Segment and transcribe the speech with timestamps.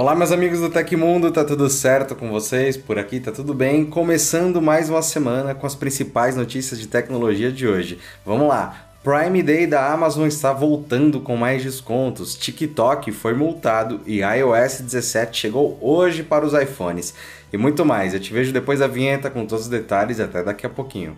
[0.00, 2.74] Olá, meus amigos do Tecmundo, tá tudo certo com vocês?
[2.74, 3.84] Por aqui tá tudo bem?
[3.84, 7.98] Começando mais uma semana com as principais notícias de tecnologia de hoje.
[8.24, 8.86] Vamos lá!
[9.04, 12.34] Prime Day da Amazon está voltando com mais descontos.
[12.34, 17.12] TikTok foi multado e iOS 17 chegou hoje para os iPhones.
[17.52, 18.14] E muito mais.
[18.14, 21.14] Eu te vejo depois da vinheta com todos os detalhes até daqui a pouquinho.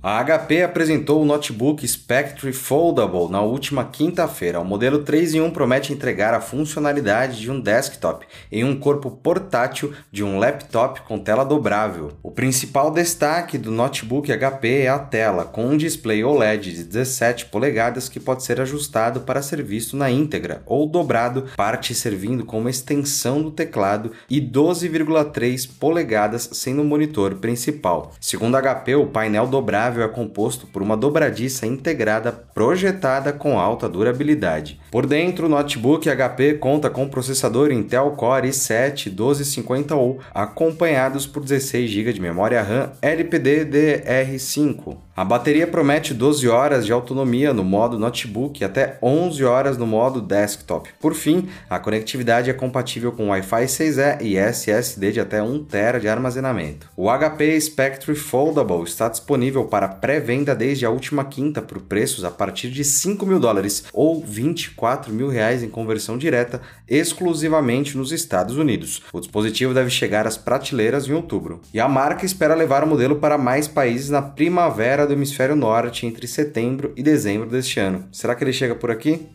[0.00, 4.60] A HP apresentou o notebook Spectre Foldable na última quinta-feira.
[4.60, 9.10] O modelo 3 em 1 promete entregar a funcionalidade de um desktop em um corpo
[9.10, 12.12] portátil de um laptop com tela dobrável.
[12.22, 17.46] O principal destaque do notebook HP é a tela, com um display OLED de 17
[17.46, 22.68] polegadas que pode ser ajustado para ser visto na íntegra ou dobrado, parte servindo como
[22.68, 28.12] extensão do teclado e 12,3 polegadas sendo o monitor principal.
[28.20, 33.88] Segundo a HP, o painel dobrável é composto por uma dobradiça integrada projetada com alta
[33.88, 34.80] durabilidade.
[34.90, 41.90] Por dentro, o notebook HP conta com processador Intel Core i7 1250U, acompanhados por 16
[41.90, 44.96] GB de memória RAM LPDDR5.
[45.16, 49.86] A bateria promete 12 horas de autonomia no modo notebook e até 11 horas no
[49.86, 50.90] modo desktop.
[51.00, 56.00] Por fim, a conectividade é compatível com Wi-Fi 6E e SSD de até 1 TB
[56.00, 56.88] de armazenamento.
[56.96, 62.30] O HP Spectre Foldable está disponível para pré-venda desde a última quinta por preços a
[62.30, 68.56] partir de 5 mil dólares ou 24 mil reais em conversão direta, exclusivamente nos Estados
[68.56, 69.02] Unidos.
[69.12, 71.60] O dispositivo deve chegar às prateleiras em outubro.
[71.72, 76.06] E a marca espera levar o modelo para mais países na primavera do hemisfério norte
[76.06, 78.08] entre setembro e dezembro deste ano.
[78.10, 79.28] Será que ele chega por aqui?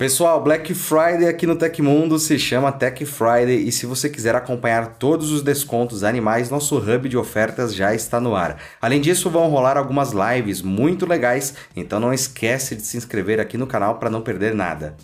[0.00, 4.96] Pessoal, Black Friday aqui no Tecmundo se chama Tech Friday e se você quiser acompanhar
[4.98, 8.56] todos os descontos animais, nosso hub de ofertas já está no ar.
[8.80, 13.58] Além disso, vão rolar algumas lives muito legais, então não esquece de se inscrever aqui
[13.58, 14.96] no canal para não perder nada.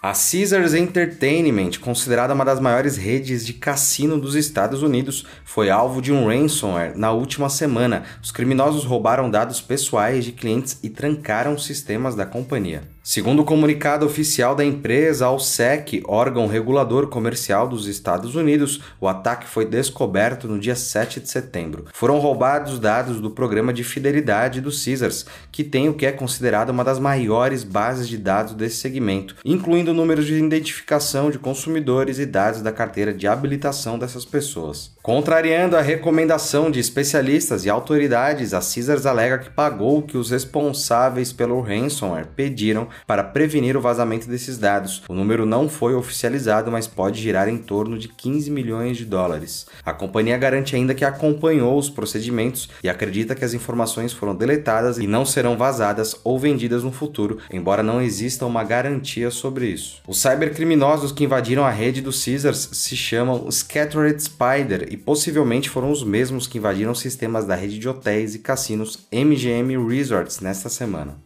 [0.00, 6.00] A Caesars Entertainment, considerada uma das maiores redes de cassino dos Estados Unidos, foi alvo
[6.00, 8.04] de um ransomware na última semana.
[8.22, 12.93] Os criminosos roubaram dados pessoais de clientes e trancaram sistemas da companhia.
[13.06, 19.06] Segundo o comunicado oficial da empresa ao SEC, órgão regulador comercial dos Estados Unidos, o
[19.06, 21.84] ataque foi descoberto no dia 7 de setembro.
[21.92, 26.70] Foram roubados dados do programa de fidelidade do Caesars, que tem o que é considerado
[26.70, 32.24] uma das maiores bases de dados desse segmento, incluindo números de identificação de consumidores e
[32.24, 34.94] dados da carteira de habilitação dessas pessoas.
[35.02, 40.30] Contrariando a recomendação de especialistas e autoridades, a Caesars alega que pagou o que os
[40.30, 45.02] responsáveis pelo ransomware pediram para prevenir o vazamento desses dados.
[45.08, 49.66] O número não foi oficializado, mas pode girar em torno de 15 milhões de dólares.
[49.84, 54.98] A companhia garante ainda que acompanhou os procedimentos e acredita que as informações foram deletadas
[54.98, 60.02] e não serão vazadas ou vendidas no futuro, embora não exista uma garantia sobre isso.
[60.06, 65.90] Os cybercriminosos que invadiram a rede do Caesars se chamam Scattered Spider e possivelmente foram
[65.90, 71.16] os mesmos que invadiram sistemas da rede de hotéis e cassinos MGM Resorts nesta semana.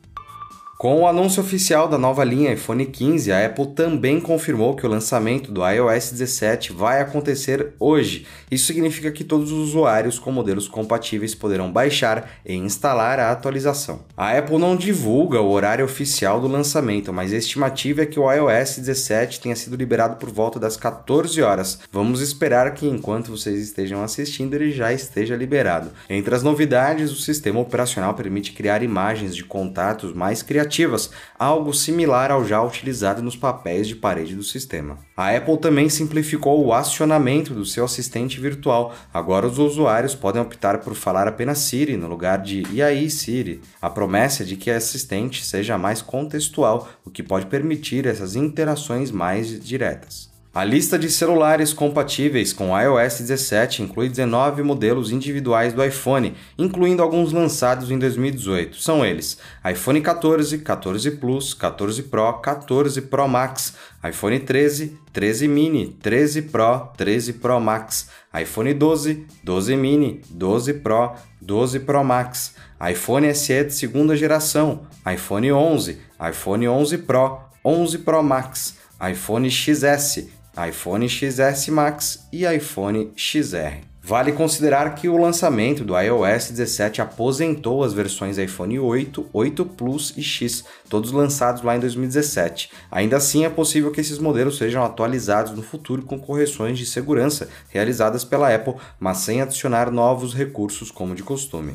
[0.78, 4.88] Com o anúncio oficial da nova linha iPhone 15, a Apple também confirmou que o
[4.88, 8.28] lançamento do iOS 17 vai acontecer hoje.
[8.48, 14.04] Isso significa que todos os usuários com modelos compatíveis poderão baixar e instalar a atualização.
[14.16, 18.32] A Apple não divulga o horário oficial do lançamento, mas a estimativa é que o
[18.32, 21.80] iOS 17 tenha sido liberado por volta das 14 horas.
[21.90, 25.90] Vamos esperar que enquanto vocês estejam assistindo ele já esteja liberado.
[26.08, 31.72] Entre as novidades, o sistema operacional permite criar imagens de contatos mais criativos criativas, algo
[31.72, 34.98] similar ao já utilizado nos papéis de parede do sistema.
[35.16, 38.94] A Apple também simplificou o acionamento do seu assistente virtual.
[39.12, 43.60] Agora os usuários podem optar por falar apenas Siri no lugar de E aí Siri.
[43.80, 48.36] A promessa é de que a assistente seja mais contextual, o que pode permitir essas
[48.36, 50.38] interações mais diretas.
[50.54, 57.03] A lista de celulares compatíveis com iOS 17 inclui 19 modelos individuais do iPhone, incluindo
[57.03, 58.81] alguns lançados em 2018.
[58.81, 59.37] São eles:
[59.70, 66.88] iPhone 14, 14 Plus, 14 Pro, 14 Pro Max, iPhone 13, 13 mini, 13 Pro,
[66.96, 68.08] 13 Pro Max,
[68.40, 71.12] iPhone 12, 12 mini, 12 Pro,
[71.43, 72.55] 12 Pro Max,
[72.90, 75.99] iPhone SE de segunda geração, iPhone 11,
[76.31, 83.87] iPhone 11 Pro, 11 Pro Max, iPhone XS, iPhone XS Max e iPhone XR.
[84.02, 90.14] Vale considerar que o lançamento do iOS 17 aposentou as versões iPhone 8, 8 Plus
[90.16, 92.70] e X, todos lançados lá em 2017.
[92.90, 97.50] Ainda assim, é possível que esses modelos sejam atualizados no futuro com correções de segurança
[97.69, 101.75] realizadas pela Apple, mas sem adicionar novos recursos como de costume.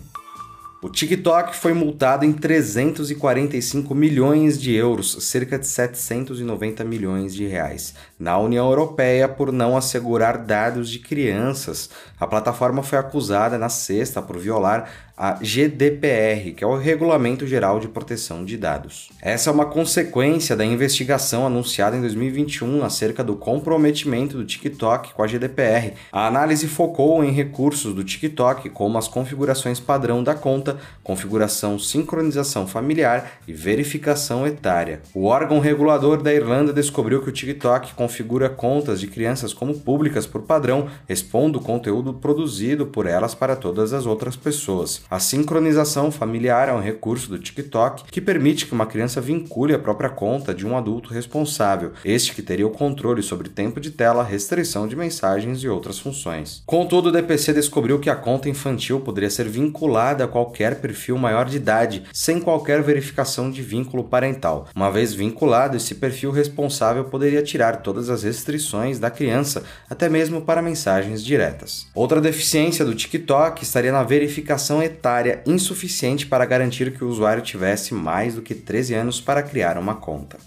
[0.84, 7.94] O TikTok foi multado em 345 milhões de euros, cerca de 790 milhões de reais,
[8.24, 11.90] na União Europeia por não assegurar dados de crianças.
[12.18, 17.80] A plataforma foi acusada na sexta por violar a GDPR, que é o Regulamento Geral
[17.80, 19.10] de Proteção de Dados.
[19.22, 25.22] Essa é uma consequência da investigação anunciada em 2021 acerca do comprometimento do TikTok com
[25.22, 25.94] a GDPR.
[26.12, 32.66] A análise focou em recursos do TikTok, como as configurações padrão da conta, configuração sincronização
[32.66, 35.02] familiar e verificação etária.
[35.14, 40.28] O órgão regulador da Irlanda descobriu que o TikTok configura contas de crianças como públicas
[40.28, 45.02] por padrão, expondo o conteúdo produzido por elas para todas as outras pessoas.
[45.10, 49.80] A sincronização familiar é um recurso do TikTok que permite que uma criança vincule a
[49.80, 54.24] própria conta de um adulto responsável, este que teria o controle sobre tempo de tela,
[54.24, 56.62] restrição de mensagens e outras funções.
[56.68, 61.46] Contudo, o DPC descobriu que a conta infantil poderia ser vinculada a qualquer perfil maior
[61.46, 64.68] de idade, sem qualquer verificação de vínculo parental.
[64.76, 70.42] Uma vez vinculado, esse perfil responsável poderia tirar todas as restrições da criança, até mesmo
[70.42, 71.88] para mensagens diretas.
[71.94, 77.94] Outra deficiência do TikTok estaria na verificação etária insuficiente para garantir que o usuário tivesse
[77.94, 80.38] mais do que 13 anos para criar uma conta.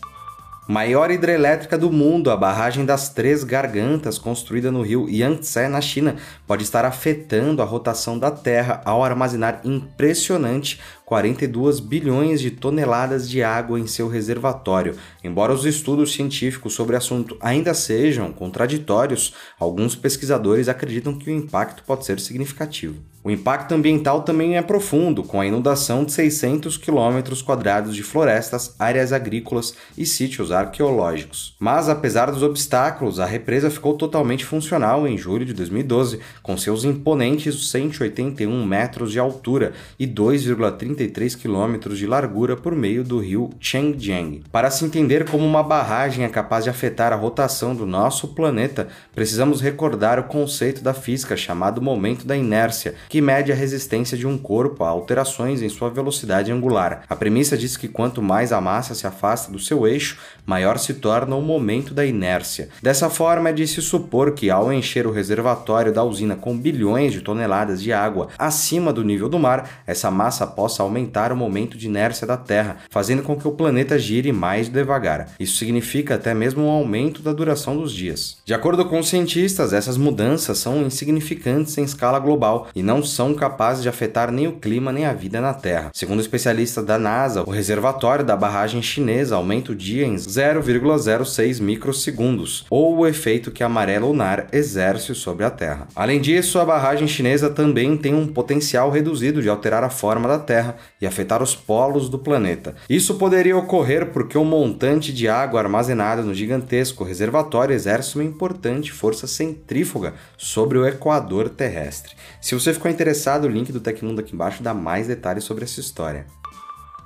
[0.68, 6.16] Maior hidrelétrica do mundo, a barragem das Três Gargantas, construída no rio Yangtze, na China,
[6.44, 13.40] pode estar afetando a rotação da Terra ao armazenar impressionante 42 bilhões de toneladas de
[13.40, 14.96] água em seu reservatório.
[15.22, 21.32] Embora os estudos científicos sobre o assunto ainda sejam contraditórios, alguns pesquisadores acreditam que o
[21.32, 22.96] impacto pode ser significativo.
[23.26, 28.76] O impacto ambiental também é profundo, com a inundação de 600 km quadrados de florestas,
[28.78, 31.56] áreas agrícolas e sítios arqueológicos.
[31.58, 36.84] Mas, apesar dos obstáculos, a represa ficou totalmente funcional em julho de 2012, com seus
[36.84, 43.50] imponentes 181 metros de altura e 2,30 33 quilômetros de largura por meio do rio
[43.60, 44.42] Changjiang.
[44.50, 48.88] Para se entender como uma barragem é capaz de afetar a rotação do nosso planeta,
[49.14, 54.26] precisamos recordar o conceito da física chamado momento da inércia, que mede a resistência de
[54.26, 57.02] um corpo a alterações em sua velocidade angular.
[57.08, 60.94] A premissa diz que quanto mais a massa se afasta do seu eixo, maior se
[60.94, 62.70] torna o momento da inércia.
[62.82, 67.12] Dessa forma, é de se supor que ao encher o reservatório da usina com bilhões
[67.12, 71.76] de toneladas de água acima do nível do mar, essa massa possa aumentar o momento
[71.76, 75.28] de inércia da Terra, fazendo com que o planeta gire mais devagar.
[75.38, 78.38] Isso significa até mesmo um aumento da duração dos dias.
[78.44, 83.34] De acordo com os cientistas, essas mudanças são insignificantes em escala global e não são
[83.34, 85.90] capazes de afetar nem o clima nem a vida na Terra.
[85.92, 92.64] Segundo especialistas da NASA, o reservatório da barragem chinesa aumenta o dia em 0,06 microsegundos,
[92.70, 95.88] ou o efeito que a maré lunar exerce sobre a Terra.
[95.94, 100.38] Além disso, a barragem chinesa também tem um potencial reduzido de alterar a forma da
[100.38, 102.74] Terra, e afetar os polos do planeta.
[102.88, 108.92] Isso poderia ocorrer porque o montante de água armazenada no gigantesco reservatório exerce uma importante
[108.92, 112.14] força centrífuga sobre o equador terrestre.
[112.40, 115.80] Se você ficou interessado, o link do Tecmundo aqui embaixo dá mais detalhes sobre essa
[115.80, 116.26] história.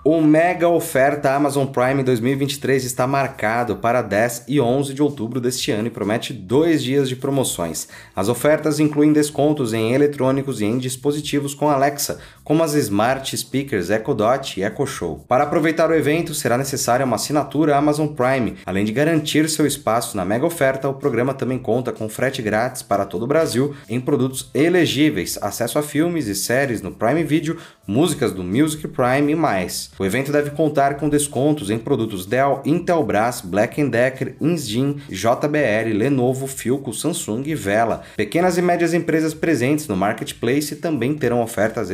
[0.02, 5.70] O mega oferta Amazon Prime 2023 está marcado para 10 e 11 de outubro deste
[5.70, 7.86] ano e promete dois dias de promoções.
[8.16, 12.18] As ofertas incluem descontos em eletrônicos e em dispositivos com Alexa,
[12.50, 15.24] como as Smart Speakers Echo Dot e Echo Show.
[15.28, 18.56] Para aproveitar o evento, será necessária uma assinatura Amazon Prime.
[18.66, 22.82] Além de garantir seu espaço na mega oferta, o programa também conta com frete grátis
[22.82, 27.56] para todo o Brasil em produtos elegíveis, acesso a filmes e séries no Prime Video,
[27.86, 29.92] músicas do Music Prime e mais.
[29.96, 36.48] O evento deve contar com descontos em produtos Dell, Intelbras, Black Decker, Insgin, JBL, Lenovo,
[36.48, 38.02] Philco, Samsung e Vela.
[38.16, 41.90] Pequenas e médias empresas presentes no marketplace também terão ofertas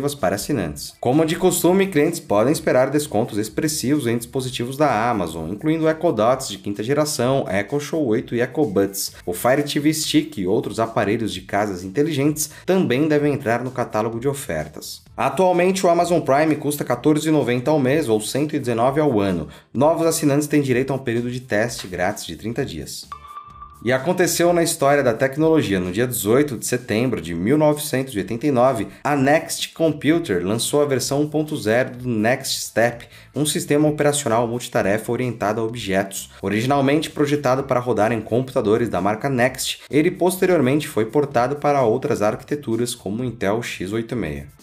[0.00, 0.94] exclusivas para assinantes.
[1.00, 6.48] Como de costume, clientes podem esperar descontos expressivos em dispositivos da Amazon, incluindo Echo Dots
[6.48, 9.12] de quinta geração, Echo Show 8 e Echo Buds.
[9.26, 14.18] O Fire TV Stick e outros aparelhos de casas inteligentes também devem entrar no catálogo
[14.18, 15.02] de ofertas.
[15.16, 19.48] Atualmente, o Amazon Prime custa R$ 14,90 ao mês ou R$ 119 ao ano.
[19.72, 23.19] Novos assinantes têm direito a um período de teste grátis de 30 dias.
[23.82, 25.80] E aconteceu na história da tecnologia.
[25.80, 32.06] No dia 18 de setembro de 1989, a Next Computer lançou a versão 1.0 do
[32.06, 36.30] Next Step, um sistema operacional multitarefa orientado a objetos.
[36.42, 42.20] Originalmente projetado para rodar em computadores da marca Next, ele posteriormente foi portado para outras
[42.20, 44.59] arquiteturas como Intel x86.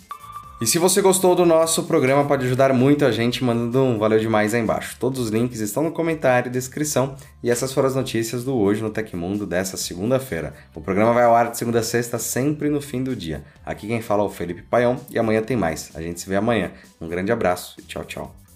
[0.59, 4.17] E se você gostou do nosso programa, pode ajudar muito a gente mandando um valeu
[4.17, 4.97] demais aí embaixo.
[4.99, 7.15] Todos os links estão no comentário e descrição.
[7.43, 10.55] E essas foram as notícias do Hoje no Tecmundo dessa segunda-feira.
[10.73, 13.43] O programa vai ao ar de segunda a sexta, sempre no fim do dia.
[13.63, 15.91] Aqui quem fala é o Felipe Paião e amanhã tem mais.
[15.93, 16.71] A gente se vê amanhã.
[16.99, 18.47] Um grande abraço e tchau, tchau.